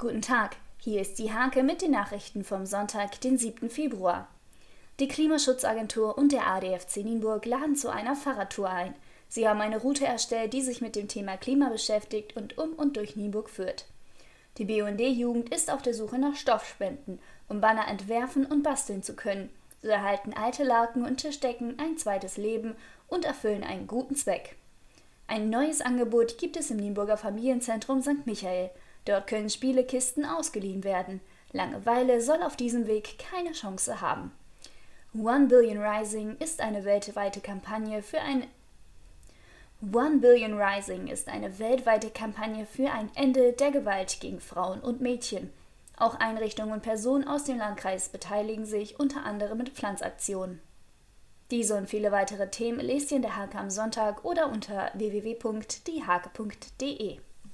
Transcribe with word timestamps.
Guten 0.00 0.22
Tag, 0.22 0.56
hier 0.78 1.02
ist 1.02 1.18
die 1.18 1.30
Hake 1.30 1.62
mit 1.62 1.82
den 1.82 1.90
Nachrichten 1.90 2.42
vom 2.42 2.64
Sonntag, 2.64 3.20
den 3.20 3.36
7. 3.36 3.68
Februar. 3.68 4.28
Die 4.98 5.08
Klimaschutzagentur 5.08 6.16
und 6.16 6.32
der 6.32 6.46
ADFC 6.46 7.04
Nienburg 7.04 7.44
laden 7.44 7.76
zu 7.76 7.90
einer 7.90 8.16
Fahrradtour 8.16 8.70
ein. 8.70 8.94
Sie 9.28 9.46
haben 9.46 9.60
eine 9.60 9.78
Route 9.78 10.06
erstellt, 10.06 10.54
die 10.54 10.62
sich 10.62 10.80
mit 10.80 10.96
dem 10.96 11.06
Thema 11.06 11.36
Klima 11.36 11.68
beschäftigt 11.68 12.34
und 12.34 12.56
um 12.56 12.72
und 12.72 12.96
durch 12.96 13.14
Nienburg 13.14 13.50
führt. 13.50 13.84
Die 14.56 14.64
BUND-Jugend 14.64 15.54
ist 15.54 15.70
auf 15.70 15.82
der 15.82 15.92
Suche 15.92 16.18
nach 16.18 16.34
Stoffspenden, 16.34 17.18
um 17.50 17.60
Banner 17.60 17.86
entwerfen 17.86 18.46
und 18.46 18.62
basteln 18.62 19.02
zu 19.02 19.14
können. 19.14 19.50
So 19.82 19.88
erhalten 19.88 20.32
alte 20.32 20.64
Laken 20.64 21.04
und 21.04 21.18
Tischdecken 21.18 21.78
ein 21.78 21.98
zweites 21.98 22.38
Leben 22.38 22.74
und 23.06 23.26
erfüllen 23.26 23.64
einen 23.64 23.86
guten 23.86 24.16
Zweck. 24.16 24.56
Ein 25.26 25.50
neues 25.50 25.82
Angebot 25.82 26.38
gibt 26.38 26.56
es 26.56 26.70
im 26.70 26.78
Nienburger 26.78 27.18
Familienzentrum 27.18 28.00
St. 28.00 28.24
Michael. 28.24 28.70
Dort 29.04 29.26
können 29.26 29.50
Spielekisten 29.50 30.24
ausgeliehen 30.24 30.84
werden. 30.84 31.20
Langeweile 31.52 32.20
soll 32.20 32.42
auf 32.42 32.56
diesem 32.56 32.86
Weg 32.86 33.18
keine 33.18 33.52
Chance 33.52 34.00
haben. 34.00 34.32
One 35.14 35.46
Billion 35.46 35.78
Rising 35.78 36.36
ist 36.38 36.60
eine 36.60 36.84
weltweite 36.84 37.40
Kampagne 37.40 38.02
für 38.02 38.20
ein 38.20 38.46
One 39.92 40.18
Billion 40.18 40.60
Rising 40.60 41.06
ist 41.06 41.28
eine 41.28 41.58
weltweite 41.58 42.10
Kampagne 42.10 42.66
für 42.66 42.90
ein 42.90 43.10
Ende 43.14 43.54
der 43.54 43.70
Gewalt 43.70 44.20
gegen 44.20 44.38
Frauen 44.38 44.80
und 44.80 45.00
Mädchen. 45.00 45.50
Auch 45.96 46.16
Einrichtungen 46.16 46.74
und 46.74 46.82
Personen 46.82 47.26
aus 47.26 47.44
dem 47.44 47.56
Landkreis 47.56 48.10
beteiligen 48.10 48.66
sich 48.66 49.00
unter 49.00 49.24
anderem 49.24 49.56
mit 49.56 49.70
Pflanzaktionen. 49.70 50.60
Diese 51.50 51.76
und 51.76 51.88
viele 51.88 52.12
weitere 52.12 52.50
Themen 52.50 52.80
lest 52.80 53.10
ihr 53.10 53.16
in 53.16 53.22
der 53.22 53.36
Hake 53.36 53.56
am 53.58 53.70
Sonntag 53.70 54.22
oder 54.24 54.50
unter 54.50 54.90
www.diehake.de. 54.94 57.20